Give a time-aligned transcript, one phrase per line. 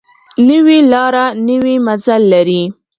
[0.47, 2.61] نوې لاره نوی منزل لري